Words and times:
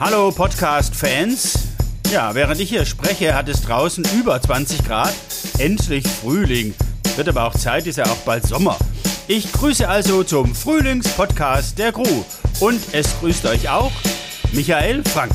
Hallo 0.00 0.32
Podcast-Fans. 0.32 1.68
Ja, 2.10 2.34
während 2.34 2.60
ich 2.60 2.68
hier 2.68 2.84
spreche, 2.84 3.32
hat 3.32 3.48
es 3.48 3.62
draußen 3.62 4.04
über 4.18 4.42
20 4.42 4.84
Grad. 4.84 5.14
Endlich 5.58 6.04
Frühling. 6.08 6.74
Wird 7.14 7.28
aber 7.28 7.44
auch 7.44 7.54
Zeit, 7.54 7.86
ist 7.86 7.98
ja 7.98 8.04
auch 8.06 8.16
bald 8.26 8.44
Sommer. 8.44 8.76
Ich 9.28 9.52
grüße 9.52 9.88
also 9.88 10.24
zum 10.24 10.52
Frühlingspodcast 10.52 11.78
der 11.78 11.92
Crew. 11.92 12.24
Und 12.58 12.80
es 12.92 13.16
grüßt 13.20 13.46
euch 13.46 13.68
auch 13.68 13.92
Michael 14.52 15.04
Frank. 15.04 15.32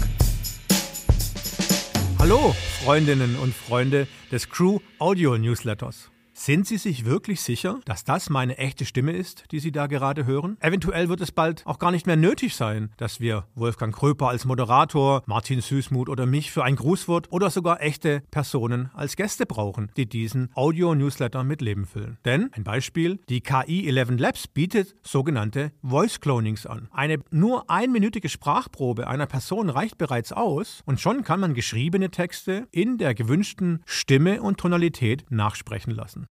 Hallo, 2.19 2.53
Freundinnen 2.83 3.37
und 3.39 3.55
Freunde 3.55 4.09
des 4.29 4.49
Crew 4.49 4.79
Audio 4.99 5.37
Newsletters. 5.37 6.11
Sind 6.41 6.65
Sie 6.65 6.77
sich 6.77 7.03
wirklich 7.03 7.41
sicher, 7.41 7.81
dass 7.83 8.05
das 8.05 8.29
meine 8.29 8.57
echte 8.57 8.85
Stimme 8.85 9.11
ist, 9.11 9.43
die 9.51 9.59
Sie 9.59 9.73
da 9.73 9.87
gerade 9.87 10.25
hören? 10.25 10.55
Eventuell 10.61 11.09
wird 11.09 11.19
es 11.19 11.33
bald 11.33 11.63
auch 11.65 11.79
gar 11.79 11.91
nicht 11.91 12.07
mehr 12.07 12.15
nötig 12.15 12.55
sein, 12.55 12.91
dass 12.95 13.19
wir 13.19 13.45
Wolfgang 13.55 13.93
Kröper 13.93 14.29
als 14.29 14.45
Moderator, 14.45 15.21
Martin 15.25 15.59
Süßmuth 15.59 16.07
oder 16.07 16.25
mich 16.25 16.49
für 16.49 16.63
ein 16.63 16.77
Grußwort 16.77 17.33
oder 17.33 17.49
sogar 17.49 17.81
echte 17.81 18.23
Personen 18.31 18.89
als 18.93 19.17
Gäste 19.17 19.45
brauchen, 19.45 19.91
die 19.97 20.07
diesen 20.07 20.49
Audio-Newsletter 20.55 21.43
mit 21.43 21.59
Leben 21.59 21.85
füllen. 21.85 22.19
Denn, 22.23 22.49
ein 22.53 22.63
Beispiel, 22.63 23.19
die 23.27 23.41
KI 23.41 23.89
11 23.89 24.11
Labs 24.17 24.47
bietet 24.47 24.95
sogenannte 25.03 25.73
Voice 25.83 26.21
Clonings 26.21 26.65
an. 26.65 26.87
Eine 26.91 27.19
nur 27.31 27.69
einminütige 27.69 28.29
Sprachprobe 28.29 29.09
einer 29.09 29.27
Person 29.27 29.69
reicht 29.69 29.97
bereits 29.97 30.31
aus 30.31 30.83
und 30.85 31.01
schon 31.01 31.23
kann 31.23 31.41
man 31.41 31.53
geschriebene 31.53 32.11
Texte 32.11 32.69
in 32.71 32.97
der 32.97 33.13
gewünschten 33.13 33.81
Stimme 33.85 34.41
und 34.41 34.57
Tonalität 34.57 35.25
nachsprechen 35.29 35.91
lassen. 35.93 36.28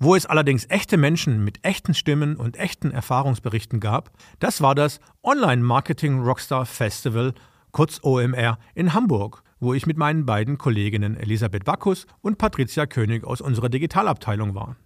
Wo 0.00 0.14
es 0.14 0.26
allerdings 0.26 0.64
echte 0.68 0.96
Menschen 0.96 1.42
mit 1.42 1.64
echten 1.64 1.92
Stimmen 1.92 2.36
und 2.36 2.56
echten 2.56 2.92
Erfahrungsberichten 2.92 3.80
gab, 3.80 4.12
das 4.38 4.60
war 4.60 4.76
das 4.76 5.00
Online 5.24 5.60
Marketing 5.60 6.20
Rockstar 6.20 6.66
Festival, 6.66 7.34
kurz 7.72 7.98
OMR, 8.04 8.58
in 8.76 8.94
Hamburg, 8.94 9.42
wo 9.58 9.74
ich 9.74 9.86
mit 9.86 9.96
meinen 9.96 10.24
beiden 10.24 10.56
Kolleginnen 10.56 11.16
Elisabeth 11.16 11.64
Bacchus 11.64 12.06
und 12.20 12.38
Patricia 12.38 12.86
König 12.86 13.24
aus 13.24 13.40
unserer 13.40 13.68
Digitalabteilung 13.68 14.54
war. 14.54 14.76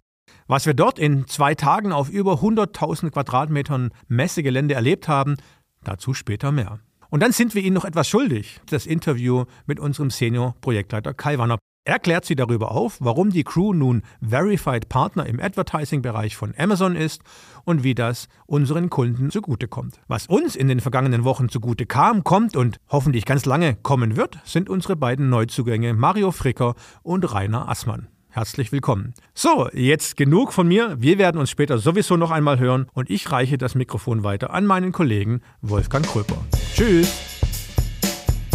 Was 0.47 0.65
wir 0.65 0.73
dort 0.73 0.99
in 0.99 1.27
zwei 1.27 1.55
Tagen 1.55 1.93
auf 1.93 2.09
über 2.09 2.35
100.000 2.35 3.11
Quadratmetern 3.11 3.91
Messegelände 4.09 4.75
erlebt 4.75 5.09
haben, 5.09 5.37
dazu 5.85 6.15
später 6.15 6.53
mehr. 6.53 6.81
Und 7.11 7.23
dann 7.23 7.33
sind 7.33 7.55
wir 7.55 7.63
Ihnen 7.63 7.75
noch 7.75 7.85
etwas 7.85 8.09
schuldig, 8.09 8.63
das 8.71 8.87
Interview 8.87 9.45
mit 9.67 9.79
unserem 9.79 10.09
Senior-Projektleiter 10.09 11.13
Kai 11.13 11.37
Wanner. 11.37 11.59
Er 11.85 11.99
klärt 11.99 12.25
sie 12.25 12.37
darüber 12.37 12.71
auf, 12.71 12.99
warum 13.01 13.31
die 13.31 13.43
Crew 13.43 13.73
nun 13.73 14.03
Verified 14.21 14.89
Partner 14.89 15.27
im 15.27 15.41
Advertising-Bereich 15.41 16.37
von 16.37 16.55
Amazon 16.57 16.95
ist 16.95 17.23
und 17.65 17.83
wie 17.83 17.97
das 17.97 18.29
unseren 18.47 18.89
Kunden 18.89 19.33
zugutekommt. 19.33 20.01
Was 20.07 20.29
uns 20.29 20.55
in 20.55 20.69
den 20.69 20.79
vergangenen 20.79 21.25
Wochen 21.25 21.49
zugute 21.49 21.85
kam, 21.87 22.23
kommt 22.23 22.57
und 22.57 22.79
hoffentlich 22.89 23.25
ganz 23.25 23.47
lange 23.47 23.75
kommen 23.75 24.17
wird, 24.17 24.39
sind 24.45 24.71
unsere 24.71 24.95
beiden 24.95 25.29
Neuzugänge 25.29 25.93
Mario 25.93 26.31
Fricker 26.31 26.77
und 27.03 27.33
Rainer 27.33 27.69
Assmann. 27.69 28.07
Herzlich 28.29 28.71
willkommen. 28.71 29.13
So, 29.35 29.69
jetzt 29.73 30.17
genug 30.17 30.53
von 30.53 30.69
mir. 30.69 30.97
Wir 31.01 31.19
werden 31.19 31.41
uns 31.41 31.51
später 31.51 31.79
sowieso 31.79 32.17
noch 32.17 32.31
einmal 32.31 32.61
hören 32.61 32.87
und 32.95 33.11
ich 33.11 33.33
reiche 33.33 33.59
das 33.59 33.75
Mikrofon 33.75 34.23
weiter 34.23 34.55
an 34.55 34.67
meinen 34.67 34.93
Kollegen 34.93 35.41
Wolfgang 35.63 36.07
Kröper. 36.07 36.39
Tschüss. 36.75 37.32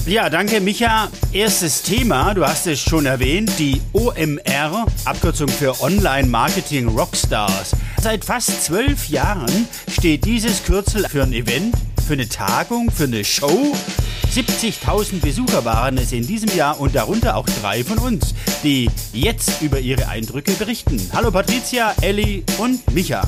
Ja, 0.08 0.30
danke, 0.30 0.61
Micha. 0.61 1.09
Erstes 1.33 1.81
Thema, 1.81 2.33
du 2.33 2.47
hast 2.47 2.66
es 2.66 2.80
schon 2.80 3.05
erwähnt, 3.05 3.52
die 3.59 3.81
OMR, 3.91 4.86
Abkürzung 5.03 5.50
für 5.50 5.81
Online 5.81 6.25
Marketing 6.30 6.88
Rockstars. 6.88 7.75
Seit 8.02 8.23
fast 8.23 8.63
zwölf 8.63 9.09
Jahren 9.09 9.67
steht 9.91 10.23
dieses 10.23 10.63
Kürzel 10.63 11.09
für 11.09 11.23
ein 11.23 11.33
Event, 11.33 11.75
für 12.08 12.13
eine 12.13 12.30
Tagung, 12.30 12.89
für 12.89 13.03
eine 13.03 13.25
Show. 13.25 13.75
70.000 14.33 15.19
Besucher 15.19 15.66
waren 15.66 15.97
es 15.97 16.13
in 16.13 16.25
diesem 16.25 16.55
Jahr 16.55 16.80
und 16.80 16.95
darunter 16.95 17.35
auch 17.35 17.45
drei 17.61 17.83
von 17.83 17.97
uns, 17.97 18.33
die 18.63 18.89
jetzt 19.11 19.61
über 19.61 19.81
ihre 19.81 20.07
Eindrücke 20.07 20.53
berichten. 20.53 21.01
Hallo 21.13 21.31
Patricia, 21.31 21.94
Elli 22.00 22.46
und 22.59 22.94
Micha. 22.94 23.23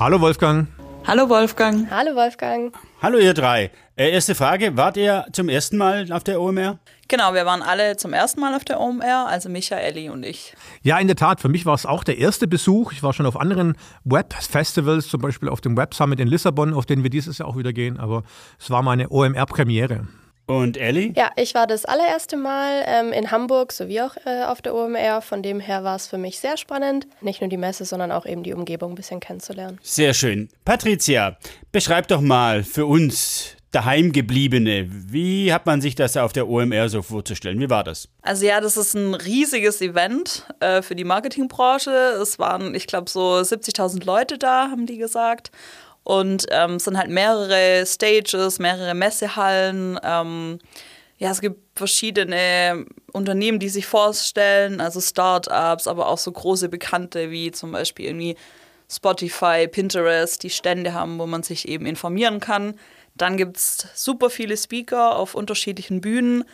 Hallo 0.00 0.20
Wolfgang. 0.20 0.66
Hallo 1.06 1.28
Wolfgang. 1.28 1.88
Hallo 1.88 2.16
Wolfgang. 2.16 2.74
Hallo 3.00 3.18
ihr 3.18 3.32
drei. 3.32 3.70
Äh, 3.94 4.10
erste 4.10 4.34
Frage, 4.34 4.76
wart 4.76 4.96
ihr 4.96 5.24
zum 5.30 5.48
ersten 5.48 5.76
Mal 5.76 6.10
auf 6.10 6.24
der 6.24 6.40
OMR? 6.40 6.80
Genau, 7.06 7.32
wir 7.32 7.46
waren 7.46 7.62
alle 7.62 7.96
zum 7.96 8.12
ersten 8.12 8.40
Mal 8.40 8.56
auf 8.56 8.64
der 8.64 8.80
OMR, 8.80 9.28
also 9.28 9.48
Micha, 9.48 9.76
Elli 9.76 10.10
und 10.10 10.26
ich. 10.26 10.56
Ja, 10.82 10.98
in 10.98 11.06
der 11.06 11.14
Tat, 11.14 11.40
für 11.40 11.48
mich 11.48 11.64
war 11.64 11.74
es 11.74 11.86
auch 11.86 12.02
der 12.02 12.18
erste 12.18 12.48
Besuch. 12.48 12.90
Ich 12.90 13.04
war 13.04 13.12
schon 13.12 13.24
auf 13.24 13.38
anderen 13.38 13.76
Web-Festivals, 14.02 15.06
zum 15.06 15.20
Beispiel 15.20 15.48
auf 15.48 15.60
dem 15.60 15.76
Web 15.76 15.94
Summit 15.94 16.18
in 16.18 16.26
Lissabon, 16.26 16.74
auf 16.74 16.86
den 16.86 17.04
wir 17.04 17.10
dieses 17.10 17.38
Jahr 17.38 17.46
auch 17.46 17.56
wieder 17.56 17.72
gehen, 17.72 18.00
aber 18.00 18.24
es 18.58 18.68
war 18.70 18.82
meine 18.82 19.08
OMR-Premiere. 19.08 20.08
Und 20.46 20.76
Ellie? 20.76 21.12
Ja, 21.16 21.30
ich 21.36 21.54
war 21.54 21.66
das 21.66 21.84
allererste 21.84 22.36
Mal 22.36 22.84
ähm, 22.86 23.12
in 23.12 23.32
Hamburg 23.32 23.72
sowie 23.72 24.00
auch 24.00 24.16
äh, 24.24 24.44
auf 24.44 24.62
der 24.62 24.74
OMR. 24.74 25.20
Von 25.20 25.42
dem 25.42 25.58
her 25.58 25.82
war 25.82 25.96
es 25.96 26.06
für 26.06 26.18
mich 26.18 26.38
sehr 26.38 26.56
spannend, 26.56 27.08
nicht 27.20 27.40
nur 27.40 27.50
die 27.50 27.56
Messe, 27.56 27.84
sondern 27.84 28.12
auch 28.12 28.26
eben 28.26 28.44
die 28.44 28.54
Umgebung 28.54 28.92
ein 28.92 28.94
bisschen 28.94 29.18
kennenzulernen. 29.18 29.78
Sehr 29.82 30.14
schön. 30.14 30.48
Patricia, 30.64 31.36
beschreib 31.72 32.06
doch 32.08 32.20
mal 32.20 32.62
für 32.62 32.86
uns 32.86 33.56
Daheimgebliebene. 33.72 34.86
Wie 34.88 35.52
hat 35.52 35.66
man 35.66 35.80
sich 35.80 35.96
das 35.96 36.16
auf 36.16 36.32
der 36.32 36.48
OMR 36.48 36.88
so 36.88 37.02
vorzustellen? 37.02 37.60
Wie 37.60 37.68
war 37.68 37.84
das? 37.84 38.08
Also 38.22 38.46
ja, 38.46 38.60
das 38.60 38.76
ist 38.76 38.94
ein 38.94 39.14
riesiges 39.14 39.82
Event 39.82 40.46
äh, 40.60 40.80
für 40.80 40.94
die 40.94 41.04
Marketingbranche. 41.04 41.90
Es 41.90 42.38
waren, 42.38 42.74
ich 42.74 42.86
glaube, 42.86 43.10
so 43.10 43.34
70.000 43.34 44.06
Leute 44.06 44.38
da, 44.38 44.70
haben 44.70 44.86
die 44.86 44.96
gesagt. 44.96 45.50
Und 46.06 46.46
ähm, 46.52 46.74
es 46.74 46.84
sind 46.84 46.96
halt 46.96 47.10
mehrere 47.10 47.84
Stages, 47.84 48.60
mehrere 48.60 48.94
Messehallen. 48.94 49.98
Ähm, 50.04 50.60
ja, 51.18 51.32
es 51.32 51.40
gibt 51.40 51.58
verschiedene 51.76 52.86
Unternehmen, 53.10 53.58
die 53.58 53.68
sich 53.68 53.86
vorstellen, 53.86 54.80
also 54.80 55.00
Startups, 55.00 55.88
aber 55.88 56.06
auch 56.06 56.18
so 56.18 56.30
große 56.30 56.68
Bekannte 56.68 57.32
wie 57.32 57.50
zum 57.50 57.72
Beispiel 57.72 58.06
irgendwie 58.06 58.36
Spotify, 58.88 59.66
Pinterest, 59.66 60.40
die 60.44 60.50
Stände 60.50 60.94
haben, 60.94 61.18
wo 61.18 61.26
man 61.26 61.42
sich 61.42 61.66
eben 61.66 61.86
informieren 61.86 62.38
kann. 62.38 62.78
Dann 63.16 63.36
gibt 63.36 63.56
es 63.56 63.88
super 63.96 64.30
viele 64.30 64.56
Speaker 64.56 65.16
auf 65.16 65.34
unterschiedlichen 65.34 66.00
Bühnen 66.00 66.44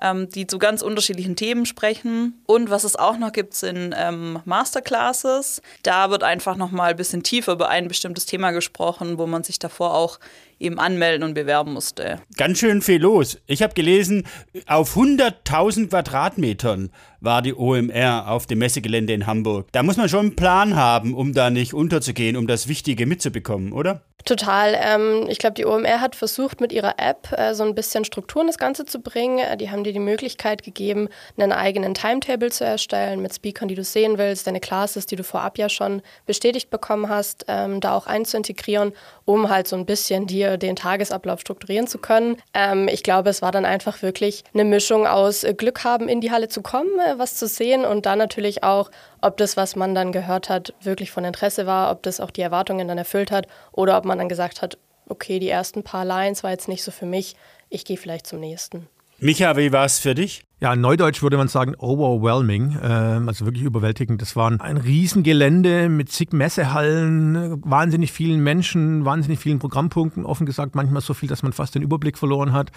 ähm, 0.00 0.28
die 0.28 0.46
zu 0.46 0.58
ganz 0.58 0.82
unterschiedlichen 0.82 1.36
Themen 1.36 1.66
sprechen. 1.66 2.42
Und 2.46 2.70
was 2.70 2.84
es 2.84 2.96
auch 2.96 3.18
noch 3.18 3.32
gibt, 3.32 3.54
sind 3.54 3.94
ähm, 3.96 4.40
Masterclasses. 4.44 5.62
Da 5.82 6.10
wird 6.10 6.22
einfach 6.22 6.56
noch 6.56 6.70
mal 6.70 6.90
ein 6.90 6.96
bisschen 6.96 7.22
tiefer 7.22 7.52
über 7.52 7.68
ein 7.68 7.88
bestimmtes 7.88 8.26
Thema 8.26 8.50
gesprochen, 8.50 9.18
wo 9.18 9.26
man 9.26 9.44
sich 9.44 9.58
davor 9.58 9.94
auch 9.94 10.18
eben 10.60 10.78
anmelden 10.78 11.22
und 11.22 11.34
bewerben 11.34 11.72
musste. 11.72 12.20
Ganz 12.36 12.58
schön 12.58 12.82
viel 12.82 13.00
los. 13.00 13.38
Ich 13.46 13.62
habe 13.62 13.74
gelesen, 13.74 14.26
auf 14.66 14.96
100.000 14.96 15.88
Quadratmetern 15.88 16.90
war 17.20 17.42
die 17.42 17.54
OMR 17.54 18.28
auf 18.28 18.46
dem 18.46 18.58
Messegelände 18.58 19.12
in 19.12 19.26
Hamburg. 19.26 19.68
Da 19.72 19.82
muss 19.82 19.96
man 19.96 20.08
schon 20.08 20.26
einen 20.26 20.36
Plan 20.36 20.76
haben, 20.76 21.14
um 21.14 21.32
da 21.32 21.50
nicht 21.50 21.74
unterzugehen, 21.74 22.36
um 22.36 22.46
das 22.46 22.68
Wichtige 22.68 23.06
mitzubekommen, 23.06 23.72
oder? 23.72 24.02
Total. 24.24 24.76
Ähm, 24.80 25.26
ich 25.28 25.38
glaube, 25.38 25.54
die 25.54 25.64
OMR 25.64 26.00
hat 26.00 26.14
versucht, 26.14 26.60
mit 26.60 26.72
ihrer 26.72 26.94
App 26.98 27.32
äh, 27.36 27.54
so 27.54 27.64
ein 27.64 27.74
bisschen 27.74 28.04
Struktur 28.04 28.42
in 28.42 28.48
das 28.48 28.58
Ganze 28.58 28.84
zu 28.84 29.00
bringen. 29.00 29.38
Äh, 29.38 29.56
die 29.56 29.70
haben 29.70 29.84
dir 29.84 29.92
die 29.92 29.98
Möglichkeit 29.98 30.62
gegeben, 30.62 31.08
einen 31.38 31.52
eigenen 31.52 31.94
Timetable 31.94 32.50
zu 32.50 32.64
erstellen 32.64 33.22
mit 33.22 33.34
Speakern, 33.34 33.68
die 33.68 33.74
du 33.74 33.84
sehen 33.84 34.18
willst, 34.18 34.46
deine 34.46 34.60
Classes, 34.60 35.06
die 35.06 35.16
du 35.16 35.24
vorab 35.24 35.58
ja 35.58 35.68
schon 35.68 36.02
bestätigt 36.26 36.70
bekommen 36.70 37.08
hast, 37.08 37.44
ähm, 37.48 37.80
da 37.80 37.96
auch 37.96 38.06
einzuintegrieren, 38.06 38.92
um 39.24 39.48
halt 39.48 39.68
so 39.68 39.76
ein 39.76 39.86
bisschen 39.86 40.26
dir 40.26 40.56
den 40.56 40.76
Tagesablauf 40.76 41.40
strukturieren 41.40 41.86
zu 41.86 41.98
können. 41.98 42.36
Ähm, 42.54 42.88
ich 42.88 43.02
glaube, 43.02 43.30
es 43.30 43.42
war 43.42 43.52
dann 43.52 43.64
einfach 43.64 44.02
wirklich 44.02 44.44
eine 44.52 44.64
Mischung 44.64 45.06
aus 45.06 45.44
äh, 45.44 45.54
Glück 45.54 45.84
haben, 45.84 46.08
in 46.08 46.20
die 46.20 46.30
Halle 46.30 46.48
zu 46.48 46.62
kommen, 46.62 46.98
äh, 46.98 47.18
was 47.18 47.36
zu 47.36 47.46
sehen 47.46 47.84
und 47.84 48.06
dann 48.06 48.18
natürlich 48.18 48.62
auch, 48.62 48.90
ob 49.22 49.36
das, 49.36 49.56
was 49.56 49.76
man 49.76 49.94
dann 49.94 50.12
gehört 50.12 50.48
hat, 50.48 50.72
wirklich 50.80 51.10
von 51.10 51.24
Interesse 51.24 51.66
war, 51.66 51.90
ob 51.90 52.02
das 52.02 52.20
auch 52.20 52.30
die 52.30 52.40
Erwartungen 52.40 52.88
dann 52.88 52.98
erfüllt 52.98 53.30
hat 53.30 53.46
oder 53.72 53.98
ob 53.98 54.04
man 54.04 54.09
dann 54.18 54.28
gesagt 54.28 54.62
hat, 54.62 54.78
okay, 55.08 55.38
die 55.38 55.48
ersten 55.48 55.82
paar 55.82 56.04
Lines 56.04 56.42
war 56.42 56.50
jetzt 56.50 56.68
nicht 56.68 56.82
so 56.82 56.90
für 56.90 57.06
mich, 57.06 57.36
ich 57.68 57.84
gehe 57.84 57.96
vielleicht 57.96 58.26
zum 58.26 58.40
nächsten. 58.40 58.88
Micha, 59.18 59.54
wie 59.56 59.70
war 59.70 59.84
es 59.84 59.98
für 59.98 60.14
dich? 60.14 60.44
Ja, 60.60 60.72
in 60.72 60.80
Neudeutsch 60.80 61.22
würde 61.22 61.36
man 61.36 61.48
sagen 61.48 61.74
overwhelming, 61.78 62.76
äh, 62.82 62.86
also 62.86 63.44
wirklich 63.44 63.64
überwältigend. 63.64 64.20
Das 64.22 64.34
war 64.36 64.50
ein 64.50 64.76
Riesengelände 64.76 65.88
mit 65.88 66.10
zig 66.10 66.32
Messehallen, 66.32 67.62
wahnsinnig 67.64 68.12
vielen 68.12 68.40
Menschen, 68.42 69.04
wahnsinnig 69.04 69.38
vielen 69.38 69.58
Programmpunkten, 69.58 70.24
offen 70.24 70.46
gesagt 70.46 70.74
manchmal 70.74 71.02
so 71.02 71.12
viel, 71.12 71.28
dass 71.28 71.42
man 71.42 71.52
fast 71.52 71.74
den 71.74 71.82
Überblick 71.82 72.16
verloren 72.16 72.52
hat. 72.52 72.72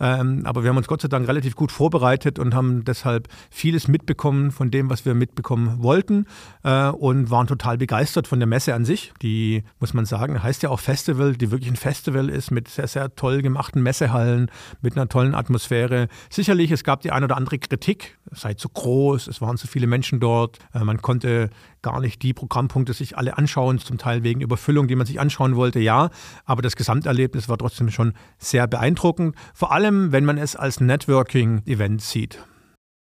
Ähm, 0.00 0.42
aber 0.44 0.62
wir 0.62 0.70
haben 0.70 0.76
uns 0.76 0.86
Gott 0.86 1.02
sei 1.02 1.08
Dank 1.08 1.28
relativ 1.28 1.54
gut 1.54 1.70
vorbereitet 1.70 2.38
und 2.38 2.54
haben 2.54 2.84
deshalb 2.84 3.28
vieles 3.50 3.86
mitbekommen 3.86 4.50
von 4.50 4.70
dem, 4.70 4.90
was 4.90 5.04
wir 5.04 5.14
mitbekommen 5.14 5.82
wollten 5.82 6.26
äh, 6.64 6.88
und 6.88 7.30
waren 7.30 7.46
total 7.46 7.78
begeistert 7.78 8.26
von 8.26 8.40
der 8.40 8.46
Messe 8.46 8.74
an 8.74 8.84
sich. 8.84 9.12
Die, 9.22 9.62
muss 9.78 9.94
man 9.94 10.06
sagen, 10.06 10.42
heißt 10.42 10.62
ja 10.62 10.70
auch 10.70 10.80
Festival, 10.80 11.36
die 11.36 11.50
wirklich 11.50 11.70
ein 11.70 11.76
Festival 11.76 12.28
ist 12.28 12.50
mit 12.50 12.68
sehr, 12.68 12.88
sehr 12.88 13.14
toll 13.14 13.42
gemachten 13.42 13.82
Messehallen, 13.82 14.50
mit 14.80 14.96
einer 14.96 15.08
tollen 15.08 15.34
Atmosphäre. 15.34 16.08
Sicherlich, 16.30 16.70
es 16.70 16.82
gab 16.82 17.02
die 17.02 17.12
ein 17.12 17.22
oder 17.22 17.36
andere 17.36 17.58
Kritik, 17.58 18.18
es 18.32 18.40
sei 18.40 18.54
zu 18.54 18.68
groß, 18.68 19.28
es 19.28 19.40
waren 19.40 19.56
zu 19.56 19.66
viele 19.66 19.86
Menschen 19.86 20.20
dort, 20.20 20.58
äh, 20.72 20.82
man 20.82 21.02
konnte 21.02 21.50
gar 21.82 22.00
nicht 22.00 22.22
die 22.22 22.34
Programmpunkte 22.34 22.92
sich 22.92 23.16
alle 23.16 23.38
anschauen, 23.38 23.78
zum 23.78 23.98
Teil 23.98 24.22
wegen 24.22 24.40
Überfüllung, 24.40 24.86
die 24.88 24.96
man 24.96 25.06
sich 25.06 25.20
anschauen 25.20 25.56
wollte, 25.56 25.80
ja. 25.80 26.10
Aber 26.44 26.62
das 26.62 26.76
Gesamterlebnis 26.76 27.48
war 27.48 27.58
trotzdem 27.58 27.90
schon 27.90 28.14
sehr 28.38 28.66
beeindruckend, 28.66 29.34
vor 29.54 29.72
allem 29.72 29.89
wenn 29.90 30.24
man 30.24 30.38
es 30.38 30.56
als 30.56 30.80
Networking-Event 30.80 32.00
sieht. 32.00 32.38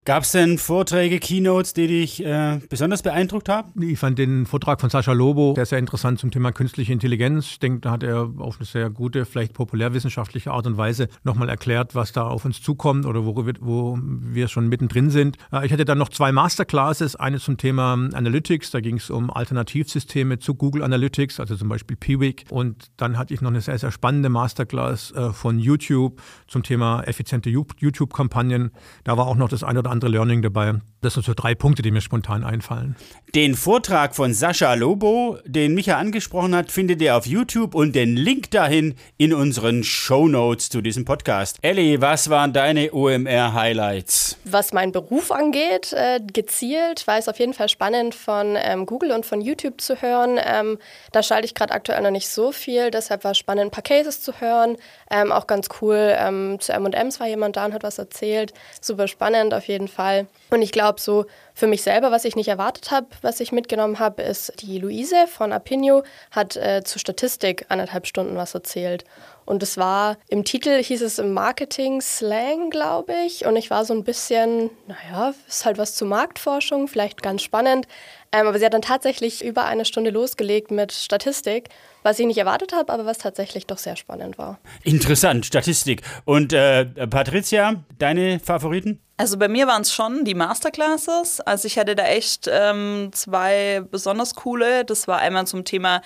Gab 0.08 0.22
es 0.22 0.32
denn 0.32 0.56
Vorträge, 0.56 1.18
Keynotes, 1.18 1.74
die 1.74 1.86
dich 1.86 2.24
äh, 2.24 2.60
besonders 2.70 3.02
beeindruckt 3.02 3.50
haben? 3.50 3.82
Ich 3.82 3.98
fand 3.98 4.18
den 4.18 4.46
Vortrag 4.46 4.80
von 4.80 4.88
Sascha 4.88 5.12
Lobo 5.12 5.52
sehr, 5.54 5.66
sehr 5.66 5.78
interessant 5.78 6.18
zum 6.18 6.30
Thema 6.30 6.50
künstliche 6.50 6.94
Intelligenz. 6.94 7.44
Ich 7.44 7.58
denke, 7.58 7.80
da 7.80 7.90
hat 7.90 8.02
er 8.02 8.30
auf 8.38 8.56
eine 8.56 8.64
sehr 8.64 8.88
gute, 8.88 9.26
vielleicht 9.26 9.52
populärwissenschaftliche 9.52 10.50
Art 10.50 10.66
und 10.66 10.78
Weise 10.78 11.08
nochmal 11.24 11.50
erklärt, 11.50 11.94
was 11.94 12.12
da 12.12 12.26
auf 12.26 12.46
uns 12.46 12.62
zukommt 12.62 13.04
oder 13.04 13.26
wo 13.26 13.36
wir, 13.44 13.52
wo 13.60 13.98
wir 14.00 14.48
schon 14.48 14.68
mittendrin 14.68 15.10
sind. 15.10 15.36
Äh, 15.52 15.66
ich 15.66 15.74
hatte 15.74 15.84
dann 15.84 15.98
noch 15.98 16.08
zwei 16.08 16.32
Masterclasses, 16.32 17.14
eine 17.14 17.38
zum 17.38 17.58
Thema 17.58 17.92
Analytics, 17.92 18.70
da 18.70 18.80
ging 18.80 18.96
es 18.96 19.10
um 19.10 19.30
Alternativsysteme 19.30 20.38
zu 20.38 20.54
Google 20.54 20.84
Analytics, 20.84 21.38
also 21.38 21.54
zum 21.54 21.68
Beispiel 21.68 21.98
Piwik. 21.98 22.46
Und 22.48 22.86
dann 22.96 23.18
hatte 23.18 23.34
ich 23.34 23.42
noch 23.42 23.50
eine 23.50 23.60
sehr, 23.60 23.78
sehr 23.78 23.92
spannende 23.92 24.30
Masterclass 24.30 25.10
äh, 25.10 25.34
von 25.34 25.58
YouTube 25.58 26.22
zum 26.46 26.62
Thema 26.62 27.02
effiziente 27.02 27.50
YouTube-Kampagnen. 27.50 28.70
Da 29.04 29.18
war 29.18 29.26
auch 29.26 29.36
noch 29.36 29.50
das 29.50 29.62
eine 29.62 29.80
oder 29.80 29.90
andere 29.90 29.97
andere 29.98 30.10
Learning 30.10 30.42
dabei. 30.42 30.74
Das 31.00 31.14
sind 31.14 31.24
so 31.24 31.32
drei 31.32 31.54
Punkte, 31.54 31.82
die 31.82 31.92
mir 31.92 32.00
spontan 32.00 32.42
einfallen. 32.42 32.96
Den 33.32 33.54
Vortrag 33.54 34.16
von 34.16 34.34
Sascha 34.34 34.74
Lobo, 34.74 35.38
den 35.44 35.74
Micha 35.74 35.96
angesprochen 35.96 36.56
hat, 36.56 36.72
findet 36.72 37.00
ihr 37.00 37.16
auf 37.16 37.24
YouTube 37.24 37.76
und 37.76 37.94
den 37.94 38.16
Link 38.16 38.50
dahin 38.50 38.96
in 39.16 39.32
unseren 39.32 39.84
Show 39.84 40.26
Notes 40.26 40.70
zu 40.70 40.80
diesem 40.80 41.04
Podcast. 41.04 41.58
Ellie, 41.62 42.00
was 42.00 42.30
waren 42.30 42.52
deine 42.52 42.92
OMR-Highlights? 42.92 44.38
Was 44.44 44.72
meinen 44.72 44.90
Beruf 44.90 45.30
angeht, 45.30 45.92
äh, 45.92 46.18
gezielt 46.20 47.06
war 47.06 47.18
es 47.18 47.28
auf 47.28 47.38
jeden 47.38 47.54
Fall 47.54 47.68
spannend 47.68 48.16
von 48.16 48.56
ähm, 48.56 48.84
Google 48.84 49.12
und 49.12 49.24
von 49.24 49.40
YouTube 49.40 49.80
zu 49.80 50.02
hören. 50.02 50.40
Ähm, 50.44 50.78
da 51.12 51.22
schalte 51.22 51.44
ich 51.44 51.54
gerade 51.54 51.74
aktuell 51.74 52.02
noch 52.02 52.10
nicht 52.10 52.28
so 52.28 52.50
viel, 52.50 52.90
deshalb 52.90 53.22
war 53.22 53.32
es 53.32 53.38
spannend, 53.38 53.66
ein 53.66 53.70
paar 53.70 53.84
Cases 53.84 54.20
zu 54.20 54.40
hören. 54.40 54.76
Ähm, 55.10 55.30
auch 55.30 55.46
ganz 55.46 55.68
cool. 55.80 56.16
Ähm, 56.18 56.56
zu 56.58 56.72
M&M's 56.72 57.20
war 57.20 57.28
jemand 57.28 57.56
da 57.56 57.66
und 57.66 57.74
hat 57.74 57.84
was 57.84 57.98
erzählt. 57.98 58.52
Super 58.80 59.06
spannend 59.06 59.54
auf 59.54 59.68
jeden 59.68 59.86
Fall. 59.86 60.26
Und 60.50 60.62
ich 60.62 60.72
glaube, 60.72 60.87
so 60.96 61.26
für 61.54 61.66
mich 61.66 61.82
selber, 61.82 62.10
was 62.10 62.24
ich 62.24 62.36
nicht 62.36 62.48
erwartet 62.48 62.90
habe, 62.90 63.08
was 63.22 63.40
ich 63.40 63.52
mitgenommen 63.52 63.98
habe, 63.98 64.22
ist, 64.22 64.52
die 64.62 64.78
Luise 64.78 65.26
von 65.26 65.52
Apinio 65.52 66.02
hat 66.30 66.56
äh, 66.56 66.82
zur 66.84 67.00
Statistik 67.00 67.66
anderthalb 67.68 68.06
Stunden 68.06 68.36
was 68.36 68.54
erzählt. 68.54 69.04
Und 69.44 69.62
es 69.62 69.78
war, 69.78 70.18
im 70.28 70.44
Titel 70.44 70.82
hieß 70.82 71.00
es 71.00 71.18
im 71.18 71.32
Marketing-Slang, 71.32 72.68
glaube 72.68 73.14
ich. 73.26 73.46
Und 73.46 73.56
ich 73.56 73.70
war 73.70 73.86
so 73.86 73.94
ein 73.94 74.04
bisschen, 74.04 74.68
naja, 74.86 75.32
ist 75.48 75.64
halt 75.64 75.78
was 75.78 75.94
zur 75.94 76.06
Marktforschung, 76.06 76.86
vielleicht 76.86 77.22
ganz 77.22 77.42
spannend. 77.42 77.88
Ähm, 78.32 78.46
aber 78.46 78.58
sie 78.58 78.64
hat 78.64 78.74
dann 78.74 78.82
tatsächlich 78.82 79.44
über 79.44 79.64
eine 79.64 79.84
Stunde 79.84 80.10
losgelegt 80.10 80.70
mit 80.70 80.92
Statistik, 80.92 81.70
was 82.02 82.18
ich 82.18 82.26
nicht 82.26 82.38
erwartet 82.38 82.72
habe, 82.72 82.92
aber 82.92 83.06
was 83.06 83.18
tatsächlich 83.18 83.66
doch 83.66 83.78
sehr 83.78 83.96
spannend 83.96 84.38
war. 84.38 84.58
Interessant, 84.84 85.46
Statistik. 85.46 86.02
Und 86.24 86.52
äh, 86.52 86.84
Patricia, 86.84 87.84
deine 87.98 88.40
Favoriten? 88.40 89.00
Also 89.16 89.36
bei 89.36 89.48
mir 89.48 89.66
waren 89.66 89.82
es 89.82 89.92
schon 89.92 90.24
die 90.24 90.34
Masterclasses. 90.34 91.40
Also 91.40 91.66
ich 91.66 91.78
hatte 91.78 91.96
da 91.96 92.04
echt 92.04 92.48
ähm, 92.50 93.10
zwei 93.12 93.82
besonders 93.90 94.34
coole. 94.34 94.84
Das 94.84 95.08
war 95.08 95.18
einmal 95.18 95.46
zum 95.46 95.64
Thema 95.64 96.02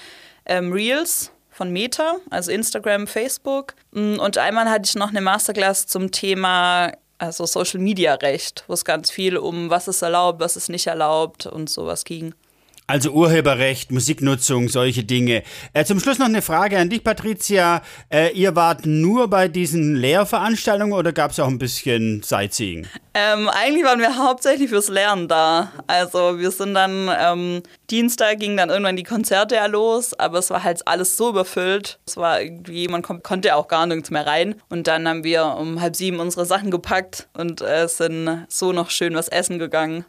ähm, 0.47 0.73
Reels 0.73 1.33
von 1.51 1.71
Meta, 1.71 2.17
also 2.31 2.51
Instagram, 2.51 3.07
Facebook. 3.07 3.75
Mm, 3.93 4.19
und 4.19 4.39
einmal 4.39 4.71
hatte 4.71 4.85
ich 4.87 4.95
noch 4.95 5.11
eine 5.11 5.21
Masterclass 5.21 5.87
zum 5.87 6.11
Thema 6.11 6.93
also 7.23 7.47
Social 7.47 7.81
Media 7.81 8.15
Recht, 8.15 8.65
wo 8.67 8.75
es 8.75 8.85
ganz 8.85 9.11
viel 9.11 9.37
um 9.37 9.71
was 9.71 9.89
ist 9.89 10.03
erlaubt, 10.03 10.41
was 10.41 10.57
ist 10.57 10.69
nicht 10.69 10.89
erlaubt 10.89 11.47
und 11.47 11.71
sowas 11.71 12.05
ging. 12.05 12.35
Also 12.89 13.11
Urheberrecht, 13.11 13.93
Musiknutzung, 13.93 14.69
solche 14.69 15.05
Dinge. 15.05 15.45
Äh, 15.73 15.85
zum 15.85 16.01
Schluss 16.01 16.19
noch 16.19 16.27
eine 16.27 16.43
Frage 16.43 16.79
an 16.79 16.91
dich, 16.91 17.05
Patricia. 17.05 17.81
Äh, 18.13 18.33
ihr 18.33 18.57
wart 18.57 18.87
nur 18.87 19.29
bei 19.29 19.47
diesen 19.49 19.95
Lehrveranstaltungen 19.95 20.93
oder 20.93 21.13
gab 21.13 21.31
es 21.31 21.39
auch 21.39 21.47
ein 21.47 21.59
bisschen 21.59 22.23
Sightseeing? 22.23 22.89
Ähm, 23.15 23.49
eigentlich 23.49 23.85
waren 23.85 24.01
wir 24.01 24.17
hauptsächlich 24.19 24.69
fürs 24.69 24.89
Lernen 24.89 25.29
da. 25.29 25.71
Also 25.87 26.39
wir 26.41 26.51
sind 26.51 26.75
dann, 26.75 27.09
ähm, 27.19 27.63
Dienstag 27.89 28.41
ging 28.41 28.57
dann 28.57 28.69
irgendwann 28.69 28.97
die 28.97 29.05
Konzerte 29.05 29.55
ja 29.55 29.67
los, 29.67 30.13
aber 30.19 30.41
es 30.41 30.51
war 30.51 30.65
halt 30.65 30.87
alles 30.87 31.17
so 31.17 31.31
überfüllt. 31.31 32.01
Es 32.05 32.17
war 32.17 32.43
irgendwie, 32.43 32.89
man 32.89 33.03
kon 33.03 33.23
konnte 33.23 33.55
auch 33.55 33.69
gar 33.69 33.87
nirgends 33.87 34.11
mehr 34.11 34.27
rein. 34.27 34.57
Und 34.69 34.89
dann 34.89 35.07
haben 35.07 35.25
wir 35.25 35.57
um 35.59 35.81
halb 35.81 35.95
sieben 35.95 36.19
unsere 36.19 36.47
Sachen 36.47 36.71
gepackt 36.71 37.29
und 37.35 37.63
äh, 37.63 37.87
sind 37.87 38.47
so 38.49 38.73
noch 38.73 38.91
schön 38.91 39.15
was 39.15 39.29
essen 39.29 39.59
gegangen. 39.59 40.05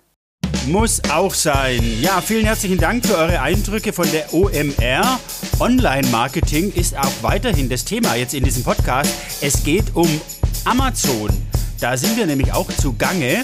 Muss 0.68 1.02
auch 1.12 1.34
sein. 1.34 1.82
Ja, 2.02 2.22
vielen 2.22 2.46
herzlichen 2.46 2.78
Dank 2.78 3.06
für 3.06 3.18
eure 3.18 3.42
Eindrücke 3.42 3.92
von 3.92 4.10
der 4.12 4.34
OMR. 4.34 5.20
Online-Marketing 5.60 6.72
ist 6.74 6.98
auch 6.98 7.12
weiterhin 7.22 7.70
das 7.70 7.84
Thema 7.84 8.16
jetzt 8.16 8.34
in 8.34 8.44
diesem 8.44 8.64
Podcast. 8.64 9.14
Es 9.42 9.64
geht 9.64 9.94
um 9.94 10.08
Amazon. 10.66 11.30
Da 11.80 11.98
sind 11.98 12.16
wir 12.16 12.26
nämlich 12.26 12.54
auch 12.54 12.72
zugange. 12.72 13.44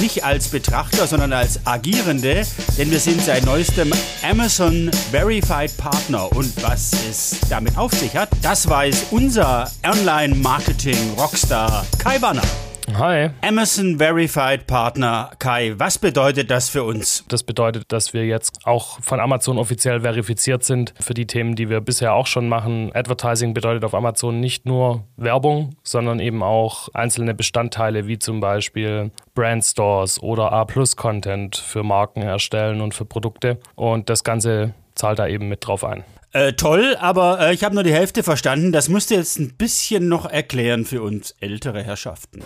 Nicht 0.00 0.24
als 0.24 0.48
Betrachter, 0.48 1.06
sondern 1.06 1.32
als 1.32 1.64
Agierende, 1.66 2.44
denn 2.76 2.90
wir 2.90 2.98
sind 2.98 3.22
seit 3.22 3.44
neuestem 3.44 3.92
Amazon 4.28 4.90
Verified 5.10 5.76
Partner. 5.76 6.30
Und 6.32 6.52
was 6.62 6.90
es 7.08 7.36
damit 7.48 7.76
auf 7.76 7.92
sich 7.92 8.16
hat, 8.16 8.30
das 8.42 8.68
weiß 8.68 9.04
unser 9.10 9.70
Online-Marketing-Rockstar 9.84 11.86
Kai 11.98 12.18
Banner. 12.18 12.42
Hi. 12.98 13.30
Amazon 13.40 13.98
Verified 13.98 14.66
Partner 14.66 15.30
Kai, 15.38 15.74
was 15.78 15.98
bedeutet 15.98 16.50
das 16.50 16.68
für 16.68 16.84
uns? 16.84 17.24
Das 17.28 17.42
bedeutet, 17.42 17.84
dass 17.88 18.12
wir 18.12 18.26
jetzt 18.26 18.66
auch 18.66 19.00
von 19.00 19.18
Amazon 19.18 19.56
offiziell 19.56 20.00
verifiziert 20.00 20.62
sind 20.62 20.92
für 21.00 21.14
die 21.14 21.26
Themen, 21.26 21.56
die 21.56 21.70
wir 21.70 21.80
bisher 21.80 22.12
auch 22.12 22.26
schon 22.26 22.48
machen. 22.48 22.90
Advertising 22.94 23.54
bedeutet 23.54 23.84
auf 23.84 23.94
Amazon 23.94 24.40
nicht 24.40 24.66
nur 24.66 25.04
Werbung, 25.16 25.74
sondern 25.82 26.20
eben 26.20 26.42
auch 26.42 26.88
einzelne 26.92 27.34
Bestandteile 27.34 28.06
wie 28.06 28.18
zum 28.18 28.40
Beispiel 28.40 29.10
Brand 29.34 29.64
Stores 29.64 30.22
oder 30.22 30.52
A-Plus-Content 30.52 31.56
für 31.56 31.82
Marken 31.82 32.22
erstellen 32.22 32.80
und 32.82 32.94
für 32.94 33.06
Produkte. 33.06 33.58
Und 33.74 34.10
das 34.10 34.22
Ganze 34.22 34.74
zahlt 34.94 35.18
da 35.18 35.26
eben 35.26 35.48
mit 35.48 35.66
drauf 35.66 35.84
ein. 35.84 36.04
Äh, 36.34 36.54
toll, 36.54 36.96
aber 36.98 37.40
äh, 37.40 37.52
ich 37.52 37.62
habe 37.62 37.74
nur 37.74 37.84
die 37.84 37.92
Hälfte 37.92 38.22
verstanden. 38.22 38.72
Das 38.72 38.88
musst 38.88 39.10
du 39.10 39.16
jetzt 39.16 39.38
ein 39.38 39.52
bisschen 39.52 40.08
noch 40.08 40.24
erklären 40.24 40.86
für 40.86 41.02
uns 41.02 41.36
ältere 41.40 41.82
Herrschaften. 41.82 42.42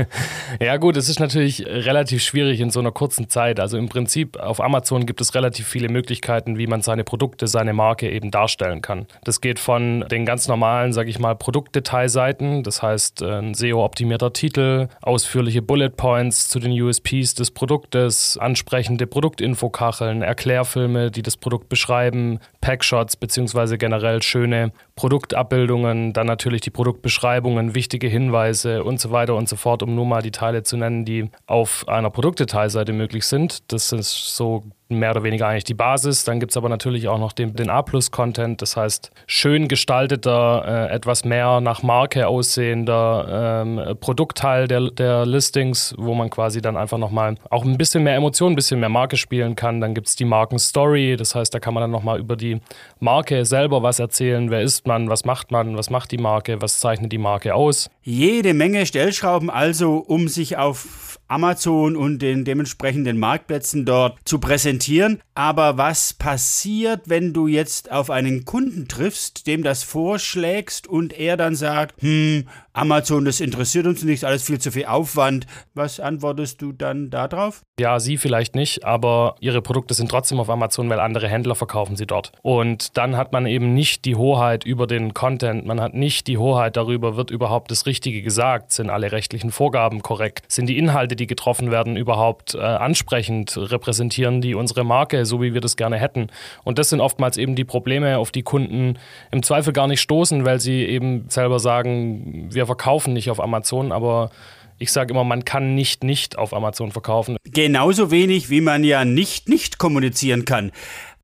ja 0.60 0.78
gut, 0.78 0.96
es 0.96 1.10
ist 1.10 1.20
natürlich 1.20 1.66
relativ 1.66 2.22
schwierig 2.22 2.58
in 2.60 2.70
so 2.70 2.80
einer 2.80 2.90
kurzen 2.90 3.28
Zeit. 3.28 3.60
Also 3.60 3.76
im 3.76 3.90
Prinzip 3.90 4.38
auf 4.38 4.62
Amazon 4.62 5.04
gibt 5.04 5.20
es 5.20 5.34
relativ 5.34 5.68
viele 5.68 5.90
Möglichkeiten, 5.90 6.56
wie 6.56 6.66
man 6.66 6.80
seine 6.80 7.04
Produkte, 7.04 7.48
seine 7.48 7.74
Marke 7.74 8.10
eben 8.10 8.30
darstellen 8.30 8.80
kann. 8.80 9.06
Das 9.24 9.42
geht 9.42 9.58
von 9.58 10.06
den 10.10 10.24
ganz 10.24 10.48
normalen, 10.48 10.94
sage 10.94 11.10
ich 11.10 11.18
mal, 11.18 11.34
Produktdetailseiten, 11.34 12.62
das 12.62 12.80
heißt 12.80 13.20
äh, 13.20 13.40
ein 13.40 13.52
SEO-optimierter 13.52 14.32
Titel, 14.32 14.88
ausführliche 15.02 15.60
Bullet 15.60 15.90
Points 15.90 16.48
zu 16.48 16.60
den 16.60 16.72
USPs 16.72 17.34
des 17.34 17.50
Produktes, 17.50 18.38
ansprechende 18.38 19.06
Produktinfokacheln, 19.06 20.22
Erklärfilme, 20.22 21.10
die 21.10 21.20
das 21.20 21.36
Produkt 21.36 21.68
beschreiben, 21.68 22.40
Packshots 22.62 23.17
beziehungsweise 23.20 23.78
generell 23.78 24.22
schöne 24.22 24.72
Produktabbildungen, 24.98 26.12
dann 26.12 26.26
natürlich 26.26 26.60
die 26.60 26.70
Produktbeschreibungen, 26.70 27.76
wichtige 27.76 28.08
Hinweise 28.08 28.82
und 28.82 28.98
so 28.98 29.12
weiter 29.12 29.36
und 29.36 29.48
so 29.48 29.54
fort, 29.54 29.84
um 29.84 29.94
nur 29.94 30.04
mal 30.04 30.22
die 30.22 30.32
Teile 30.32 30.64
zu 30.64 30.76
nennen, 30.76 31.04
die 31.04 31.30
auf 31.46 31.86
einer 31.86 32.10
Produktdetailseite 32.10 32.92
möglich 32.92 33.24
sind. 33.24 33.72
Das 33.72 33.92
ist 33.92 34.34
so 34.34 34.64
mehr 34.88 35.10
oder 35.10 35.22
weniger 35.22 35.46
eigentlich 35.46 35.64
die 35.64 35.74
Basis. 35.74 36.24
Dann 36.24 36.40
gibt 36.40 36.50
es 36.50 36.56
aber 36.56 36.68
natürlich 36.68 37.08
auch 37.08 37.18
noch 37.18 37.32
den, 37.32 37.54
den 37.54 37.70
A-Plus-Content, 37.70 38.62
das 38.62 38.76
heißt 38.76 39.10
schön 39.26 39.68
gestalteter, 39.68 40.88
äh, 40.90 40.94
etwas 40.94 41.24
mehr 41.24 41.60
nach 41.60 41.82
Marke 41.82 42.26
aussehender 42.26 43.62
ähm, 43.62 43.96
Produktteil 44.00 44.66
der, 44.66 44.90
der 44.90 45.26
Listings, 45.26 45.94
wo 45.98 46.14
man 46.14 46.30
quasi 46.30 46.62
dann 46.62 46.76
einfach 46.76 46.98
nochmal 46.98 47.36
auch 47.50 47.64
ein 47.64 47.76
bisschen 47.76 48.02
mehr 48.02 48.14
Emotionen, 48.14 48.54
ein 48.54 48.56
bisschen 48.56 48.80
mehr 48.80 48.88
Marke 48.88 49.16
spielen 49.16 49.56
kann. 49.56 49.80
Dann 49.80 49.94
gibt 49.94 50.08
es 50.08 50.16
die 50.16 50.24
Markenstory, 50.24 51.16
das 51.16 51.34
heißt, 51.34 51.52
da 51.54 51.60
kann 51.60 51.74
man 51.74 51.82
dann 51.82 51.90
nochmal 51.90 52.18
über 52.18 52.36
die 52.36 52.60
Marke 52.98 53.44
selber 53.44 53.82
was 53.82 53.98
erzählen. 53.98 54.50
Wer 54.50 54.62
ist 54.62 54.86
man, 54.88 55.08
was 55.08 55.24
macht 55.24 55.52
man, 55.52 55.76
was 55.76 55.90
macht 55.90 56.10
die 56.10 56.18
Marke, 56.18 56.60
was 56.60 56.80
zeichnet 56.80 57.12
die 57.12 57.18
Marke 57.18 57.54
aus. 57.54 57.88
Jede 58.02 58.54
Menge 58.54 58.84
Stellschrauben 58.86 59.50
also, 59.50 59.98
um 59.98 60.26
sich 60.26 60.56
auf 60.56 61.20
Amazon 61.28 61.94
und 61.94 62.20
den 62.20 62.44
dementsprechenden 62.44 63.18
Marktplätzen 63.18 63.84
dort 63.84 64.18
zu 64.24 64.40
präsentieren. 64.40 65.20
Aber 65.34 65.76
was 65.76 66.14
passiert, 66.14 67.02
wenn 67.06 67.32
du 67.32 67.46
jetzt 67.46 67.92
auf 67.92 68.10
einen 68.10 68.44
Kunden 68.44 68.88
triffst, 68.88 69.46
dem 69.46 69.62
das 69.62 69.82
vorschlägst 69.84 70.86
und 70.86 71.12
er 71.12 71.36
dann 71.36 71.54
sagt, 71.54 72.02
hm, 72.02 72.48
Amazon, 72.78 73.24
das 73.24 73.40
interessiert 73.40 73.86
uns 73.86 74.04
nicht, 74.04 74.22
alles 74.24 74.44
viel 74.44 74.60
zu 74.60 74.70
viel 74.70 74.84
Aufwand. 74.84 75.46
Was 75.74 75.98
antwortest 75.98 76.62
du 76.62 76.70
dann 76.70 77.10
darauf? 77.10 77.62
Ja, 77.80 77.98
sie 77.98 78.16
vielleicht 78.16 78.54
nicht, 78.54 78.84
aber 78.84 79.34
ihre 79.40 79.62
Produkte 79.62 79.94
sind 79.94 80.12
trotzdem 80.12 80.38
auf 80.38 80.48
Amazon, 80.48 80.88
weil 80.88 81.00
andere 81.00 81.28
Händler 81.28 81.56
verkaufen 81.56 81.96
sie 81.96 82.06
dort. 82.06 82.30
Und 82.42 82.96
dann 82.96 83.16
hat 83.16 83.32
man 83.32 83.46
eben 83.46 83.74
nicht 83.74 84.04
die 84.04 84.14
Hoheit 84.14 84.64
über 84.64 84.86
den 84.86 85.12
Content, 85.12 85.66
man 85.66 85.80
hat 85.80 85.94
nicht 85.94 86.28
die 86.28 86.38
Hoheit 86.38 86.76
darüber, 86.76 87.16
wird 87.16 87.32
überhaupt 87.32 87.72
das 87.72 87.86
Richtige 87.86 88.22
gesagt, 88.22 88.70
sind 88.70 88.90
alle 88.90 89.10
rechtlichen 89.10 89.50
Vorgaben 89.50 90.00
korrekt, 90.00 90.44
sind 90.46 90.66
die 90.66 90.78
Inhalte, 90.78 91.16
die 91.16 91.26
getroffen 91.26 91.72
werden, 91.72 91.96
überhaupt 91.96 92.54
äh, 92.54 92.58
ansprechend, 92.58 93.56
repräsentieren 93.56 94.40
die 94.40 94.54
unsere 94.54 94.84
Marke, 94.84 95.26
so 95.26 95.42
wie 95.42 95.52
wir 95.52 95.60
das 95.60 95.76
gerne 95.76 95.96
hätten. 95.96 96.28
Und 96.62 96.78
das 96.78 96.90
sind 96.90 97.00
oftmals 97.00 97.38
eben 97.38 97.56
die 97.56 97.64
Probleme, 97.64 98.18
auf 98.18 98.30
die 98.30 98.42
Kunden 98.42 98.98
im 99.32 99.42
Zweifel 99.42 99.72
gar 99.72 99.88
nicht 99.88 100.00
stoßen, 100.00 100.44
weil 100.44 100.60
sie 100.60 100.84
eben 100.84 101.28
selber 101.28 101.58
sagen, 101.58 102.48
wir 102.52 102.67
verkaufen 102.68 103.12
nicht 103.12 103.30
auf 103.30 103.40
Amazon, 103.40 103.90
aber 103.90 104.30
ich 104.78 104.92
sage 104.92 105.12
immer, 105.12 105.24
man 105.24 105.44
kann 105.44 105.74
nicht 105.74 106.04
nicht 106.04 106.38
auf 106.38 106.54
Amazon 106.54 106.92
verkaufen. 106.92 107.36
Genauso 107.44 108.12
wenig, 108.12 108.48
wie 108.48 108.60
man 108.60 108.84
ja 108.84 109.04
nicht 109.04 109.48
nicht 109.48 109.78
kommunizieren 109.78 110.44
kann. 110.44 110.70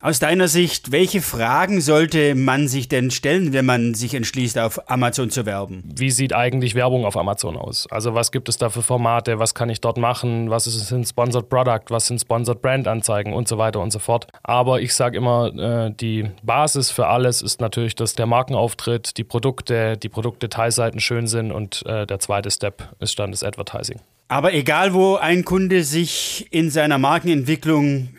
Aus 0.04 0.18
deiner 0.18 0.49
Sicht, 0.49 0.92
welche 0.92 1.23
Fragen 1.23 1.80
sollte 1.80 2.34
man 2.34 2.68
sich 2.68 2.88
denn 2.88 3.11
stellen, 3.11 3.54
wenn 3.54 3.64
man 3.64 3.94
sich 3.94 4.12
entschließt, 4.12 4.58
auf 4.58 4.90
Amazon 4.90 5.30
zu 5.30 5.46
werben? 5.46 5.82
Wie 5.96 6.11
sieht 6.11 6.34
eigentlich 6.34 6.75
Werbung 6.75 7.06
auf 7.06 7.16
Amazon 7.16 7.56
aus? 7.56 7.87
Also 7.90 8.14
was 8.14 8.30
gibt 8.30 8.50
es 8.50 8.58
da 8.58 8.68
für 8.68 8.82
Formate? 8.82 9.38
Was 9.38 9.54
kann 9.54 9.70
ich 9.70 9.80
dort 9.80 9.96
machen? 9.96 10.50
Was 10.50 10.66
ist 10.66 10.92
ein 10.92 11.06
Sponsored 11.06 11.49
Product? 11.49 11.84
Was 11.88 12.08
sind 12.08 12.20
Sponsored 12.20 12.61
Brand 12.61 12.87
Anzeigen 12.87 13.32
und 13.32 13.49
so 13.49 13.56
weiter 13.56 13.80
und 13.80 13.92
so 13.92 13.99
fort? 13.99 14.26
Aber 14.42 14.82
ich 14.82 14.94
sage 14.94 15.16
immer, 15.16 15.46
äh, 15.56 15.90
die 15.99 16.28
Basis 16.42 16.90
für 16.90 17.06
alles 17.06 17.40
ist 17.40 17.62
natürlich, 17.62 17.94
dass 17.94 18.14
der 18.14 18.26
Markenauftritt, 18.26 19.16
die 19.16 19.25
Produkte, 19.25 19.96
die 19.96 20.11
Produktdetailseiten 20.11 21.00
schön 21.00 21.26
sind 21.26 21.50
und 21.50 21.82
äh, 21.87 22.06
der 22.06 22.18
zweite 22.18 22.50
Step 22.50 22.94
ist 23.00 23.18
dann 23.18 23.30
das 23.30 23.42
Advertising. 23.42 24.00
Aber 24.28 24.52
egal, 24.52 24.92
wo 24.92 25.14
ein 25.14 25.46
Kunde 25.46 25.82
sich 25.82 26.46
in 26.50 26.68
seiner 26.68 26.99
Markenentwicklung 26.99 28.11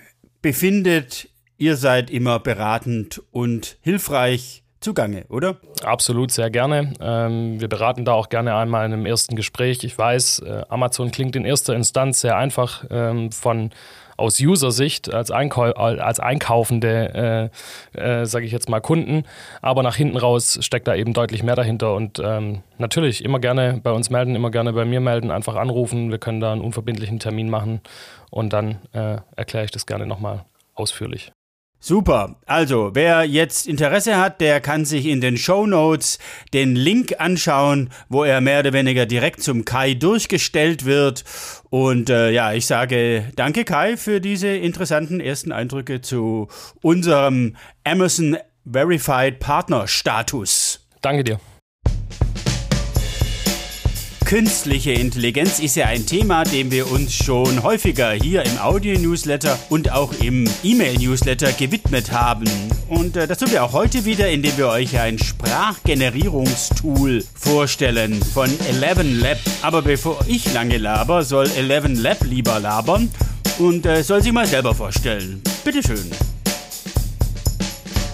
befindet, 0.41 1.29
Ihr 1.57 1.77
seid 1.77 2.09
immer 2.09 2.39
beratend 2.39 3.21
und 3.31 3.77
hilfreich 3.81 4.63
zugange, 4.81 5.25
oder? 5.29 5.57
Absolut, 5.83 6.31
sehr 6.31 6.49
gerne. 6.49 6.93
Ähm, 6.99 7.59
wir 7.59 7.69
beraten 7.69 8.03
da 8.03 8.13
auch 8.13 8.29
gerne 8.29 8.55
einmal 8.55 8.85
in 8.85 8.93
einem 8.93 9.05
ersten 9.05 9.35
Gespräch. 9.35 9.83
Ich 9.83 9.97
weiß, 9.97 10.39
äh, 10.39 10.63
Amazon 10.69 11.11
klingt 11.11 11.35
in 11.35 11.45
erster 11.45 11.73
Instanz 11.73 12.21
sehr 12.21 12.37
einfach 12.37 12.83
ähm, 12.89 13.31
von 13.31 13.71
aus 14.17 14.39
User-Sicht 14.39 15.13
als, 15.13 15.31
Einkau 15.31 15.63
als 15.63 16.19
einkaufende, 16.19 17.51
äh, 17.95 17.99
äh, 17.99 18.25
sage 18.25 18.45
ich 18.45 18.51
jetzt 18.51 18.69
mal, 18.69 18.79
Kunden. 18.79 19.23
Aber 19.61 19.81
nach 19.83 19.95
hinten 19.95 20.17
raus 20.17 20.59
steckt 20.61 20.87
da 20.87 20.95
eben 20.95 21.13
deutlich 21.13 21.41
mehr 21.41 21.55
dahinter. 21.55 21.95
Und 21.95 22.21
ähm, 22.23 22.61
natürlich 22.77 23.23
immer 23.23 23.39
gerne 23.39 23.79
bei 23.81 23.91
uns 23.91 24.09
melden, 24.09 24.35
immer 24.35 24.51
gerne 24.51 24.73
bei 24.73 24.85
mir 24.85 24.99
melden, 24.99 25.31
einfach 25.31 25.55
anrufen. 25.55 26.11
Wir 26.11 26.19
können 26.19 26.39
da 26.39 26.51
einen 26.51 26.61
unverbindlichen 26.61 27.19
Termin 27.19 27.49
machen 27.49 27.81
und 28.29 28.53
dann 28.53 28.79
äh, 28.93 29.17
erkläre 29.35 29.65
ich 29.65 29.71
das 29.71 29.85
gerne 29.85 30.05
nochmal 30.05 30.45
ausführlich. 30.75 31.31
Super. 31.85 32.37
Also, 32.47 32.95
wer 32.95 33.25
jetzt 33.25 33.67
Interesse 33.67 34.17
hat, 34.17 34.41
der 34.41 34.59
kann 34.59 34.85
sich 34.85 35.05
in 35.05 35.21
den 35.21 35.37
Show 35.37 35.67
Notes 35.67 36.17
den 36.51 36.75
Link 36.75 37.13
anschauen, 37.19 37.91
wo 38.09 38.23
er 38.23 38.41
mehr 38.41 38.61
oder 38.61 38.73
weniger 38.73 39.05
direkt 39.05 39.43
zum 39.43 39.65
Kai 39.65 39.93
durchgestellt 39.93 40.85
wird. 40.85 41.23
Und 41.69 42.09
äh, 42.09 42.31
ja, 42.31 42.53
ich 42.53 42.65
sage 42.65 43.31
danke 43.35 43.65
Kai 43.65 43.97
für 43.97 44.19
diese 44.19 44.47
interessanten 44.47 45.19
ersten 45.19 45.51
Eindrücke 45.51 46.01
zu 46.01 46.47
unserem 46.81 47.55
Amazon 47.83 48.37
Verified 48.65 49.37
Partner 49.39 49.87
Status. 49.87 50.87
Danke 51.01 51.23
dir. 51.23 51.39
Künstliche 54.25 54.91
Intelligenz 54.91 55.59
ist 55.59 55.75
ja 55.75 55.85
ein 55.85 56.07
Thema, 56.07 56.43
dem 56.45 56.71
wir 56.71 56.91
uns 56.91 57.13
schon 57.13 57.61
häufiger 57.61 58.11
hier 58.11 58.43
im 58.43 58.57
Audio-Newsletter 58.57 59.59
und 59.69 59.91
auch 59.91 60.11
im 60.19 60.49
E-Mail-Newsletter 60.63 61.51
gewidmet 61.51 62.11
haben. 62.11 62.49
Und 62.89 63.17
äh, 63.17 63.27
das 63.27 63.37
tun 63.37 63.51
wir 63.51 63.63
auch 63.63 63.73
heute 63.73 64.03
wieder, 64.03 64.27
indem 64.27 64.57
wir 64.57 64.69
euch 64.69 64.99
ein 64.99 65.19
Sprachgenerierungstool 65.19 67.23
vorstellen 67.35 68.15
von 68.15 68.49
Eleven 68.67 69.19
Lab. 69.19 69.37
Aber 69.61 69.83
bevor 69.83 70.17
ich 70.27 70.51
lange 70.55 70.79
laber, 70.79 71.23
soll 71.23 71.47
Eleven 71.55 71.95
Lab 71.95 72.23
lieber 72.23 72.59
labern 72.59 73.11
und 73.59 73.85
äh, 73.85 74.01
soll 74.01 74.23
sich 74.23 74.33
mal 74.33 74.47
selber 74.47 74.73
vorstellen. 74.73 75.43
Bitteschön. 75.63 76.09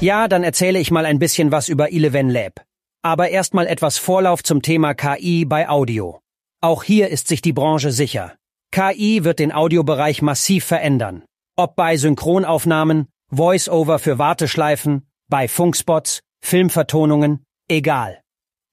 Ja, 0.01 0.27
dann 0.27 0.43
erzähle 0.43 0.77
ich 0.77 0.91
mal 0.91 1.05
ein 1.05 1.19
bisschen 1.19 1.53
was 1.53 1.69
über 1.69 1.93
Eleven 1.93 2.29
Lab. 2.29 2.65
Aber 3.03 3.29
erstmal 3.29 3.65
etwas 3.65 3.97
Vorlauf 3.97 4.43
zum 4.43 4.61
Thema 4.61 4.93
KI 4.93 5.45
bei 5.45 5.67
Audio. 5.67 6.19
Auch 6.61 6.83
hier 6.83 7.09
ist 7.09 7.27
sich 7.27 7.41
die 7.41 7.53
Branche 7.53 7.91
sicher. 7.91 8.35
KI 8.71 9.23
wird 9.23 9.39
den 9.39 9.51
Audiobereich 9.51 10.21
massiv 10.21 10.65
verändern. 10.65 11.23
Ob 11.57 11.75
bei 11.75 11.97
Synchronaufnahmen, 11.97 13.07
Voice-Over 13.31 13.97
für 13.97 14.19
Warteschleifen, 14.19 15.07
bei 15.29 15.47
Funkspots, 15.47 16.19
Filmvertonungen, 16.43 17.43
egal. 17.67 18.21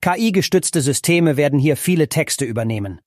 KI-gestützte 0.02 0.82
Systeme 0.82 1.36
werden 1.36 1.58
hier 1.58 1.76
viele 1.76 2.08
Texte 2.08 2.44
übernehmen. 2.44 3.00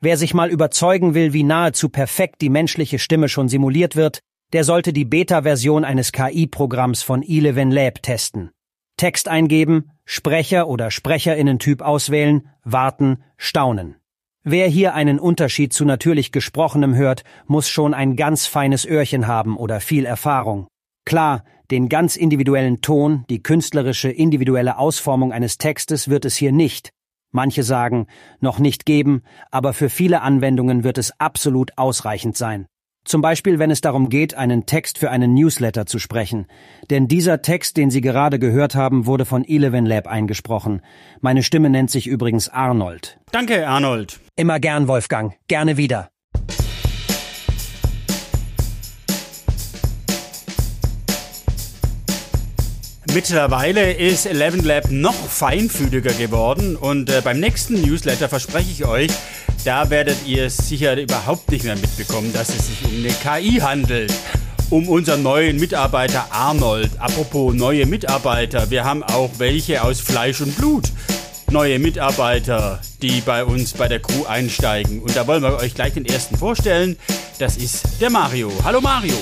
Wer 0.00 0.16
sich 0.16 0.32
mal 0.32 0.48
überzeugen 0.48 1.14
will, 1.14 1.32
wie 1.32 1.42
nahezu 1.42 1.88
perfekt 1.88 2.40
die 2.40 2.50
menschliche 2.50 3.00
Stimme 3.00 3.28
schon 3.28 3.48
simuliert 3.48 3.96
wird, 3.96 4.20
der 4.52 4.62
sollte 4.62 4.92
die 4.92 5.04
Beta-Version 5.04 5.84
eines 5.84 6.12
KI-Programms 6.12 7.02
von 7.02 7.22
Eleven 7.22 7.72
Lab 7.72 8.00
testen. 8.00 8.50
Text 8.96 9.28
eingeben, 9.28 9.90
Sprecher 10.10 10.68
oder 10.68 10.90
Sprecherinnentyp 10.90 11.82
auswählen, 11.82 12.48
warten, 12.64 13.22
staunen. 13.36 13.96
Wer 14.42 14.66
hier 14.66 14.94
einen 14.94 15.18
Unterschied 15.18 15.74
zu 15.74 15.84
natürlich 15.84 16.32
gesprochenem 16.32 16.94
hört, 16.94 17.24
muss 17.46 17.68
schon 17.68 17.92
ein 17.92 18.16
ganz 18.16 18.46
feines 18.46 18.86
Öhrchen 18.86 19.26
haben 19.26 19.58
oder 19.58 19.80
viel 19.80 20.06
Erfahrung. 20.06 20.66
Klar, 21.04 21.44
den 21.70 21.90
ganz 21.90 22.16
individuellen 22.16 22.80
Ton, 22.80 23.26
die 23.28 23.42
künstlerische 23.42 24.08
individuelle 24.08 24.78
Ausformung 24.78 25.30
eines 25.30 25.58
Textes 25.58 26.08
wird 26.08 26.24
es 26.24 26.36
hier 26.36 26.52
nicht. 26.52 26.88
Manche 27.30 27.62
sagen, 27.62 28.06
noch 28.40 28.58
nicht 28.58 28.86
geben, 28.86 29.20
aber 29.50 29.74
für 29.74 29.90
viele 29.90 30.22
Anwendungen 30.22 30.84
wird 30.84 30.96
es 30.96 31.12
absolut 31.20 31.76
ausreichend 31.76 32.34
sein. 32.34 32.66
Zum 33.08 33.22
Beispiel, 33.22 33.58
wenn 33.58 33.70
es 33.70 33.80
darum 33.80 34.10
geht, 34.10 34.34
einen 34.34 34.66
Text 34.66 34.98
für 34.98 35.10
einen 35.10 35.32
Newsletter 35.32 35.86
zu 35.86 35.98
sprechen. 35.98 36.46
Denn 36.90 37.08
dieser 37.08 37.40
Text, 37.40 37.78
den 37.78 37.90
Sie 37.90 38.02
gerade 38.02 38.38
gehört 38.38 38.74
haben, 38.74 39.06
wurde 39.06 39.24
von 39.24 39.46
Eleven 39.48 39.86
Lab 39.86 40.06
eingesprochen. 40.06 40.82
Meine 41.22 41.42
Stimme 41.42 41.70
nennt 41.70 41.90
sich 41.90 42.06
übrigens 42.06 42.50
Arnold. 42.50 43.18
Danke, 43.32 43.66
Arnold. 43.66 44.20
Immer 44.36 44.60
gern, 44.60 44.88
Wolfgang. 44.88 45.32
Gerne 45.48 45.78
wieder. 45.78 46.10
Mittlerweile 53.14 53.94
ist 53.94 54.26
Eleven 54.26 54.62
Lab 54.62 54.90
noch 54.90 55.14
feinfühliger 55.14 56.12
geworden 56.12 56.76
und 56.76 57.08
äh, 57.08 57.22
beim 57.24 57.40
nächsten 57.40 57.80
Newsletter 57.80 58.28
verspreche 58.28 58.70
ich 58.70 58.84
euch, 58.84 59.10
da 59.68 59.90
werdet 59.90 60.16
ihr 60.26 60.48
sicher 60.48 60.96
überhaupt 60.96 61.50
nicht 61.50 61.64
mehr 61.64 61.76
mitbekommen, 61.76 62.32
dass 62.32 62.48
es 62.48 62.68
sich 62.68 62.84
um 62.86 62.90
eine 62.90 63.08
KI 63.10 63.60
handelt. 63.60 64.10
Um 64.70 64.88
unseren 64.88 65.22
neuen 65.22 65.60
Mitarbeiter 65.60 66.26
Arnold. 66.30 66.90
Apropos 66.98 67.52
neue 67.52 67.84
Mitarbeiter, 67.84 68.70
wir 68.70 68.84
haben 68.84 69.02
auch 69.02 69.28
welche 69.36 69.84
aus 69.84 70.00
Fleisch 70.00 70.40
und 70.40 70.56
Blut. 70.56 70.84
Neue 71.50 71.78
Mitarbeiter, 71.78 72.80
die 73.02 73.20
bei 73.20 73.44
uns 73.44 73.74
bei 73.74 73.88
der 73.88 74.00
Crew 74.00 74.24
einsteigen. 74.24 75.02
Und 75.02 75.14
da 75.14 75.26
wollen 75.26 75.42
wir 75.42 75.58
euch 75.58 75.74
gleich 75.74 75.92
den 75.92 76.06
ersten 76.06 76.38
vorstellen. 76.38 76.96
Das 77.38 77.58
ist 77.58 78.00
der 78.00 78.08
Mario. 78.08 78.50
Hallo 78.64 78.80
Mario. 78.80 79.16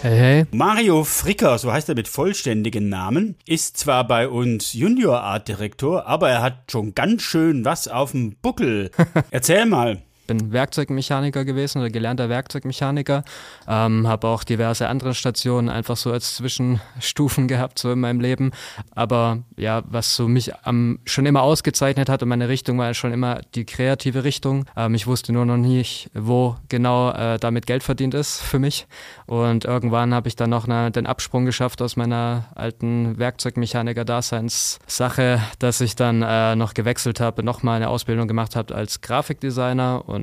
Hey, 0.00 0.16
hey. 0.16 0.46
Mario 0.52 1.02
Fricker, 1.02 1.58
so 1.58 1.72
heißt 1.72 1.88
er 1.88 1.96
mit 1.96 2.06
vollständigen 2.06 2.88
Namen, 2.88 3.34
ist 3.46 3.78
zwar 3.78 4.06
bei 4.06 4.28
uns 4.28 4.72
Junior 4.72 5.22
Art 5.22 5.48
Direktor, 5.48 6.06
aber 6.06 6.30
er 6.30 6.40
hat 6.40 6.70
schon 6.70 6.94
ganz 6.94 7.22
schön 7.22 7.64
was 7.64 7.88
auf 7.88 8.12
dem 8.12 8.36
Buckel. 8.40 8.92
Erzähl 9.32 9.66
mal. 9.66 10.02
Bin 10.28 10.52
Werkzeugmechaniker 10.52 11.44
gewesen 11.44 11.80
oder 11.80 11.90
gelernter 11.90 12.28
Werkzeugmechaniker, 12.28 13.24
ähm, 13.66 14.06
habe 14.06 14.28
auch 14.28 14.44
diverse 14.44 14.86
andere 14.86 15.14
Stationen 15.14 15.68
einfach 15.68 15.96
so 15.96 16.12
als 16.12 16.36
Zwischenstufen 16.36 17.48
gehabt 17.48 17.80
so 17.80 17.90
in 17.90 17.98
meinem 17.98 18.20
Leben. 18.20 18.52
Aber 18.94 19.42
ja, 19.56 19.82
was 19.88 20.14
so 20.14 20.28
mich 20.28 20.54
am, 20.62 21.00
schon 21.04 21.26
immer 21.26 21.42
ausgezeichnet 21.42 22.08
hat 22.08 22.22
und 22.22 22.28
meine 22.28 22.48
Richtung 22.48 22.78
war 22.78 22.94
schon 22.94 23.12
immer 23.12 23.40
die 23.56 23.64
kreative 23.64 24.22
Richtung. 24.22 24.66
Ähm, 24.76 24.94
ich 24.94 25.08
wusste 25.08 25.32
nur 25.32 25.46
noch 25.46 25.56
nicht, 25.56 26.10
wo 26.14 26.54
genau 26.68 27.10
äh, 27.10 27.38
damit 27.38 27.66
Geld 27.66 27.82
verdient 27.82 28.14
ist 28.14 28.40
für 28.40 28.60
mich. 28.60 28.86
Und 29.26 29.64
irgendwann 29.64 30.14
habe 30.14 30.28
ich 30.28 30.36
dann 30.36 30.50
noch 30.50 30.68
eine, 30.68 30.90
den 30.90 31.06
Absprung 31.06 31.46
geschafft 31.46 31.80
aus 31.82 31.96
meiner 31.96 32.44
alten 32.54 33.18
Werkzeugmechaniker-Daseinssache, 33.18 35.40
dass 35.58 35.80
ich 35.80 35.96
dann 35.96 36.22
äh, 36.22 36.54
noch 36.54 36.74
gewechselt 36.74 37.18
habe, 37.20 37.42
nochmal 37.42 37.76
eine 37.76 37.88
Ausbildung 37.88 38.28
gemacht 38.28 38.54
habe 38.54 38.74
als 38.74 39.00
Grafikdesigner 39.00 40.06
und 40.06 40.17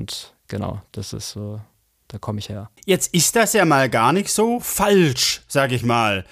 genau, 0.48 0.82
das 0.92 1.12
ist 1.12 1.30
so, 1.30 1.60
da 2.08 2.18
komme 2.18 2.38
ich 2.38 2.48
her. 2.48 2.70
Jetzt 2.84 3.14
ist 3.14 3.36
das 3.36 3.52
ja 3.52 3.64
mal 3.64 3.88
gar 3.88 4.12
nicht 4.12 4.30
so 4.30 4.60
falsch, 4.60 5.42
sag 5.48 5.72
ich 5.72 5.82
mal 5.82 6.24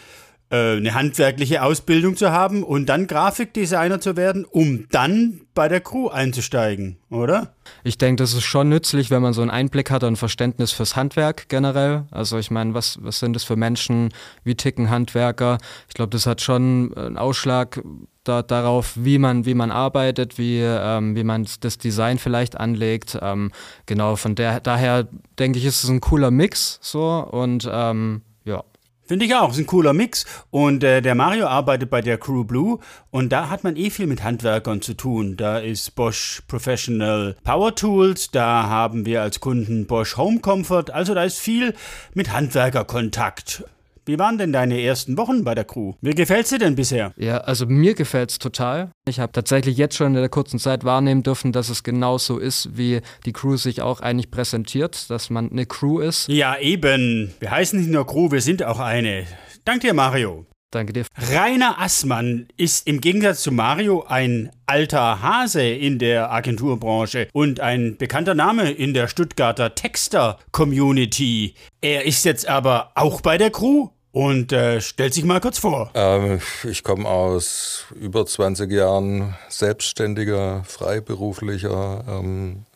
äh, 0.55 0.77
eine 0.77 0.95
handwerkliche 0.95 1.63
Ausbildung 1.63 2.17
zu 2.17 2.31
haben 2.31 2.63
und 2.63 2.87
dann 2.87 3.07
Grafikdesigner 3.07 4.01
zu 4.01 4.17
werden, 4.17 4.45
um 4.45 4.87
dann 4.91 5.41
bei 5.55 5.69
der 5.69 5.81
Crew 5.81 6.09
einzusteigen, 6.09 6.99
oder? 7.11 7.55
Ich 7.83 7.99
denke, 7.99 8.23
das 8.23 8.35
ist 8.35 8.45
schon 8.45 8.69
nützlich, 8.69 9.11
wenn 9.11 9.23
man 9.23 9.33
so 9.33 9.43
einen 9.43 9.51
Einblick 9.51 9.91
hat 9.91 10.05
und 10.05 10.17
Verständnis 10.17 10.73
fürs 10.73 10.97
Handwerk 10.97 11.49
generell. 11.49 12.05
Also 12.11 12.39
ich 12.39 12.51
meine, 12.51 12.75
was, 12.75 12.99
was 13.03 13.19
sind 13.19 13.35
das 13.35 13.45
für 13.45 13.57
Menschen? 13.57 14.13
Wie 14.45 14.55
ticken 14.55 14.91
Handwerker? 14.91 15.59
Ich 15.89 15.95
glaube, 15.95 16.11
das 16.11 16.27
hat 16.27 16.41
schon 16.41 16.93
einen 16.95 17.17
Ausschlag 17.17 17.83
da, 18.25 18.43
darauf, 18.43 18.93
wie 18.97 19.19
man, 19.19 19.47
wie 19.47 19.55
man 19.55 19.71
arbeitet, 19.71 20.39
wie, 20.39 20.61
ähm, 20.61 21.15
wie 21.15 21.25
man 21.25 21.47
das 21.61 21.79
Design 21.79 22.19
vielleicht 22.19 22.59
anlegt. 22.59 23.19
Ähm, 23.21 23.53
genau, 23.87 24.17
von 24.17 24.35
der, 24.35 24.61
daher 24.61 25.07
denke 25.39 25.59
ich, 25.59 25.65
ist 25.65 25.85
es 25.85 25.91
ein 25.91 26.01
cooler 26.01 26.31
Mix 26.31 26.79
so 26.83 27.27
und 27.31 27.69
ähm, 27.71 28.23
ja. 28.45 28.65
Finde 29.07 29.27
ich 29.27 29.35
auch, 29.35 29.51
ist 29.51 29.59
ein 29.59 29.67
cooler 29.67 29.93
Mix. 29.93 30.25
Und 30.51 30.83
äh, 30.83 31.03
der 31.03 31.15
Mario 31.15 31.47
arbeitet 31.47 31.91
bei 31.91 32.01
der 32.01 32.17
Crew 32.17 32.45
Blue 32.45 32.79
und 33.11 33.31
da 33.31 33.51
hat 33.51 33.63
man 33.63 33.77
eh 33.77 33.91
viel 33.91 34.07
mit 34.07 34.23
Handwerkern 34.23 34.81
zu 34.81 34.95
tun. 34.95 35.37
Da 35.37 35.59
ist 35.59 35.95
Bosch 35.95 36.43
Professional 36.49 37.37
Power 37.45 37.75
Tools, 37.75 38.31
da 38.31 38.67
haben 38.67 39.05
wir 39.05 39.21
als 39.21 39.41
Kunden 39.41 39.87
Bosch 39.87 40.17
Home 40.17 40.41
Comfort, 40.41 40.87
also 40.91 41.13
da 41.13 41.25
ist 41.25 41.39
viel 41.39 41.75
mit 42.15 42.33
Handwerkerkontakt. 42.33 43.65
Wie 44.07 44.19
waren 44.19 44.37
denn 44.37 44.53
deine 44.53 44.81
ersten 44.83 45.17
Wochen 45.17 45.45
bei 45.45 45.55
der 45.55 45.65
Crew? 45.65 45.95
Wie 46.01 46.15
gefällt's 46.15 46.51
dir 46.51 46.59
denn 46.59 46.75
bisher? 46.75 47.13
Ja, 47.17 47.39
also 47.39 47.67
mir 47.67 47.95
gefällt's 47.95 48.39
total. 48.39 48.91
Ich 49.09 49.19
habe 49.19 49.33
tatsächlich 49.33 49.77
jetzt 49.77 49.97
schon 49.97 50.09
in 50.09 50.15
der 50.15 50.29
kurzen 50.29 50.59
Zeit 50.59 50.85
wahrnehmen 50.85 51.23
dürfen, 51.23 51.53
dass 51.53 51.71
es 51.71 51.83
genauso 51.83 52.39
ist, 52.39 52.77
wie 52.77 53.01
die 53.25 53.33
Crew 53.33 53.57
sich 53.57 53.81
auch 53.81 54.01
eigentlich 54.01 54.31
präsentiert, 54.31 55.09
dass 55.11 55.31
man 55.31 55.51
eine 55.51 55.67
Crew 55.67 56.01
ist. 56.01 56.29
Ja, 56.29 56.59
eben. 56.59 57.33
Wir 57.41 57.51
heißen 57.51 57.79
nicht 57.79 57.91
nur 57.91 58.07
Crew, 58.07 58.31
wir 58.31 58.43
sind 58.43 58.63
auch 58.63 58.79
eine. 58.79 59.25
Dank 59.65 59.81
dir, 59.81 59.95
Mario. 59.95 60.47
Danke 60.75 60.93
dir. 60.93 61.05
Rainer 61.31 61.81
Assmann 61.81 62.49
ist 62.57 62.89
im 62.89 63.01
Gegensatz 63.01 63.43
zu 63.43 63.53
Mario 63.53 64.05
ein 64.09 64.51
alter 64.67 65.23
Hase 65.23 65.63
in 65.63 66.01
der 66.01 66.33
Agenturbranche 66.33 67.29
und 67.33 67.61
ein 67.61 67.97
bekannter 67.97 68.35
Name 68.35 68.73
in 68.73 68.93
der 68.93 69.07
Stuttgarter 69.07 69.75
Texter-Community. 69.77 71.55
Er 71.81 72.05
ist 72.05 72.25
jetzt 72.25 72.49
aber 72.49 72.91
auch 72.97 73.21
bei 73.21 73.39
der 73.39 73.51
Crew 73.51 73.91
und 74.11 74.53
äh, 74.53 74.81
stellt 74.81 75.15
sich 75.15 75.25
mal 75.25 75.41
kurz 75.41 75.59
vor. 75.59 75.91
Ähm, 75.95 76.41
ich 76.65 76.83
komme 76.83 77.09
aus 77.09 77.85
über 77.95 78.27
20 78.27 78.71
Jahren 78.73 79.37
selbstständiger, 79.49 80.65
freiberuflicher 80.65 82.05
ähm, 82.09 82.65
äh, 82.73 82.74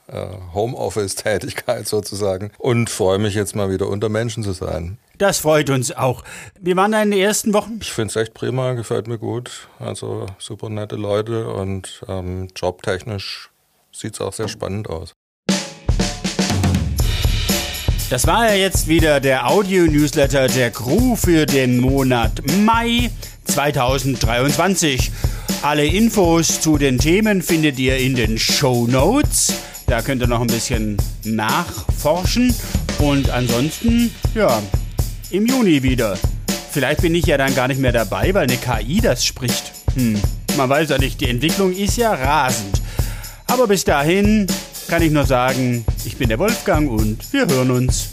Homeoffice-Tätigkeit 0.55 1.87
sozusagen 1.89 2.51
und 2.59 2.91
freue 2.91 3.19
mich 3.19 3.35
jetzt 3.35 3.55
mal 3.55 3.71
wieder 3.71 3.89
unter 3.89 4.09
Menschen 4.09 4.43
zu 4.43 4.53
sein. 4.53 4.99
Das 5.19 5.39
freut 5.39 5.69
uns 5.69 5.91
auch. 5.91 6.23
Wie 6.61 6.77
waren 6.77 6.93
deine 6.93 7.19
ersten 7.19 7.53
Wochen? 7.53 7.79
Ich 7.83 7.93
finde 7.93 8.11
es 8.11 8.17
echt 8.17 8.35
prima, 8.35 8.75
gefällt 8.75 9.09
mir 9.09 9.19
gut. 9.19 9.69
Also 9.81 10.27
super 10.39 10.69
nette 10.69 10.97
Leute 10.97 11.49
und 11.49 12.03
ähm, 12.09 12.49
jobtechnisch 12.55 13.51
sieht 13.93 14.15
es 14.15 14.21
auch 14.21 14.33
sehr 14.33 14.49
spannend 14.49 14.89
aus. 14.89 15.13
Das 18.11 18.27
war 18.27 18.49
ja 18.49 18.55
jetzt 18.55 18.89
wieder 18.89 19.21
der 19.21 19.51
Audio-Newsletter 19.51 20.49
der 20.49 20.71
Crew 20.71 21.15
für 21.15 21.45
den 21.45 21.79
Monat 21.79 22.41
Mai 22.65 23.11
2023. 23.45 25.13
Alle 25.61 25.85
Infos 25.85 26.61
zu 26.61 26.79
den 26.79 26.99
Themen 26.99 27.43
findet 27.43 27.79
ihr 27.79 27.99
in 27.99 28.15
den 28.15 28.39
Show 28.39 28.87
Notes. 28.87 29.53
Da 29.89 30.03
könnt 30.03 30.21
ihr 30.21 30.29
noch 30.29 30.43
ein 30.43 30.49
bisschen 30.49 30.99
nachforschen. 31.25 32.55
Und 32.99 33.31
ansonsten, 33.31 34.11
ja, 34.35 34.61
im 35.31 35.47
Juni 35.47 35.83
wieder. 35.83 36.19
Vielleicht 36.71 37.01
bin 37.01 37.15
ich 37.15 37.25
ja 37.25 37.39
dann 37.39 37.55
gar 37.55 37.69
nicht 37.69 37.81
mehr 37.81 37.93
dabei, 37.93 38.35
weil 38.35 38.43
eine 38.43 38.59
KI 38.59 39.01
das 39.01 39.25
spricht. 39.25 39.73
Hm, 39.95 40.21
man 40.59 40.69
weiß 40.69 40.91
ja 40.91 40.99
nicht, 40.99 41.19
die 41.23 41.31
Entwicklung 41.31 41.73
ist 41.73 41.97
ja 41.97 42.13
rasend. 42.13 42.83
Aber 43.47 43.67
bis 43.67 43.85
dahin 43.85 44.47
kann 44.89 45.01
ich 45.01 45.11
nur 45.11 45.25
sagen, 45.25 45.87
ich 46.05 46.19
bin 46.19 46.29
der 46.29 46.39
Wolfgang 46.39 46.91
und 46.91 47.33
wir 47.33 47.47
hören 47.47 47.71
uns. 47.71 48.11